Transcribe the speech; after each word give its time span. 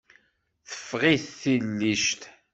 Teffeɣ-it 0.69 1.27
tillict. 1.41 2.21